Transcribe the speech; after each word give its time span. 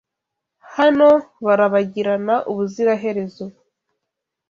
Hano 0.77 1.09
barabagirana 1.45 2.35
ubuziraherezo 2.51 3.45